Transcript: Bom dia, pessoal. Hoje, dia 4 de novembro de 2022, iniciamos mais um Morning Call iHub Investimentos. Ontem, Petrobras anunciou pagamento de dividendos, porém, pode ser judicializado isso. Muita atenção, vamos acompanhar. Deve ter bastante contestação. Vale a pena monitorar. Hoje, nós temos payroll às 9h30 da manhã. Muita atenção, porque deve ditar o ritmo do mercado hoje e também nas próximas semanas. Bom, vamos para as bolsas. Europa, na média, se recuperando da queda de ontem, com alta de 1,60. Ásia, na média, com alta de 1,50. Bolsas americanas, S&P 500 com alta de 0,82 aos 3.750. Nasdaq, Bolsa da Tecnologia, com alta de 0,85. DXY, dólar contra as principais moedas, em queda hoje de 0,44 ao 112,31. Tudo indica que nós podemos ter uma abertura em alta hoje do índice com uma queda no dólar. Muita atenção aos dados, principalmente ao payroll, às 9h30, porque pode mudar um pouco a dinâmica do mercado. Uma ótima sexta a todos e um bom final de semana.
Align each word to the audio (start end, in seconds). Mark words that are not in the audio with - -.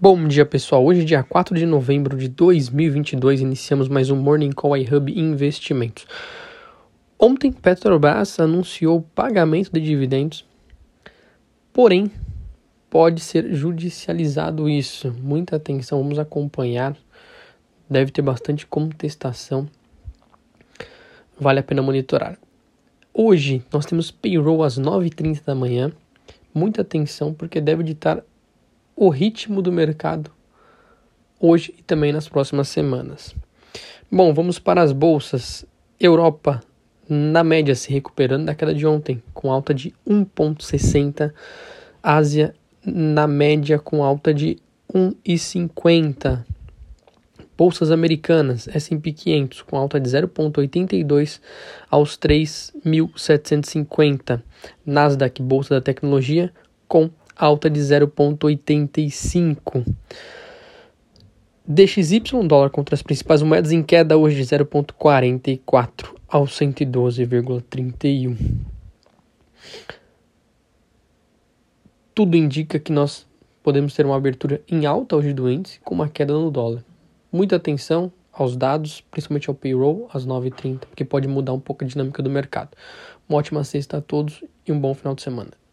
Bom 0.00 0.26
dia, 0.26 0.44
pessoal. 0.44 0.84
Hoje, 0.84 1.04
dia 1.04 1.22
4 1.22 1.56
de 1.56 1.64
novembro 1.64 2.18
de 2.18 2.28
2022, 2.28 3.40
iniciamos 3.40 3.88
mais 3.88 4.10
um 4.10 4.16
Morning 4.16 4.50
Call 4.50 4.76
iHub 4.76 5.16
Investimentos. 5.16 6.04
Ontem, 7.16 7.52
Petrobras 7.52 8.40
anunciou 8.40 9.02
pagamento 9.14 9.70
de 9.72 9.80
dividendos, 9.80 10.44
porém, 11.72 12.10
pode 12.90 13.20
ser 13.20 13.54
judicializado 13.54 14.68
isso. 14.68 15.14
Muita 15.22 15.56
atenção, 15.56 16.02
vamos 16.02 16.18
acompanhar. 16.18 16.96
Deve 17.88 18.10
ter 18.10 18.20
bastante 18.20 18.66
contestação. 18.66 19.68
Vale 21.38 21.60
a 21.60 21.62
pena 21.62 21.82
monitorar. 21.82 22.36
Hoje, 23.14 23.62
nós 23.72 23.86
temos 23.86 24.10
payroll 24.10 24.64
às 24.64 24.76
9h30 24.76 25.44
da 25.44 25.54
manhã. 25.54 25.92
Muita 26.52 26.82
atenção, 26.82 27.32
porque 27.32 27.60
deve 27.60 27.84
ditar 27.84 28.24
o 28.96 29.08
ritmo 29.08 29.60
do 29.60 29.72
mercado 29.72 30.30
hoje 31.40 31.74
e 31.78 31.82
também 31.82 32.12
nas 32.12 32.28
próximas 32.28 32.68
semanas. 32.68 33.34
Bom, 34.10 34.32
vamos 34.32 34.58
para 34.58 34.82
as 34.82 34.92
bolsas. 34.92 35.66
Europa, 35.98 36.62
na 37.08 37.42
média, 37.44 37.74
se 37.74 37.90
recuperando 37.92 38.46
da 38.46 38.54
queda 38.54 38.74
de 38.74 38.86
ontem, 38.86 39.22
com 39.32 39.50
alta 39.52 39.74
de 39.74 39.92
1,60. 40.08 41.32
Ásia, 42.02 42.54
na 42.84 43.26
média, 43.26 43.78
com 43.78 44.04
alta 44.04 44.32
de 44.32 44.58
1,50. 44.92 46.44
Bolsas 47.56 47.92
americanas, 47.92 48.68
S&P 48.68 49.12
500 49.12 49.62
com 49.62 49.76
alta 49.76 50.00
de 50.00 50.10
0,82 50.10 51.40
aos 51.88 52.18
3.750. 52.18 54.42
Nasdaq, 54.84 55.40
Bolsa 55.40 55.74
da 55.74 55.80
Tecnologia, 55.80 56.52
com 56.88 57.08
alta 57.36 57.70
de 57.70 57.80
0,85. 57.80 59.84
DXY, 61.66 62.20
dólar 62.46 62.70
contra 62.70 62.94
as 62.94 63.02
principais 63.02 63.42
moedas, 63.42 63.72
em 63.72 63.82
queda 63.82 64.18
hoje 64.18 64.36
de 64.36 64.42
0,44 64.42 66.14
ao 66.28 66.44
112,31. 66.44 68.36
Tudo 72.14 72.36
indica 72.36 72.78
que 72.78 72.92
nós 72.92 73.26
podemos 73.62 73.94
ter 73.94 74.04
uma 74.04 74.16
abertura 74.16 74.60
em 74.68 74.84
alta 74.84 75.16
hoje 75.16 75.32
do 75.32 75.50
índice 75.50 75.80
com 75.80 75.94
uma 75.94 76.08
queda 76.08 76.34
no 76.34 76.50
dólar. 76.50 76.84
Muita 77.32 77.56
atenção 77.56 78.12
aos 78.30 78.56
dados, 78.56 79.00
principalmente 79.10 79.48
ao 79.48 79.54
payroll, 79.54 80.08
às 80.12 80.26
9h30, 80.26 80.80
porque 80.80 81.04
pode 81.04 81.26
mudar 81.26 81.54
um 81.54 81.60
pouco 81.60 81.82
a 81.82 81.86
dinâmica 81.86 82.22
do 82.22 82.28
mercado. 82.28 82.76
Uma 83.28 83.38
ótima 83.38 83.64
sexta 83.64 83.96
a 83.96 84.00
todos 84.00 84.44
e 84.66 84.72
um 84.72 84.78
bom 84.78 84.92
final 84.92 85.14
de 85.14 85.22
semana. 85.22 85.63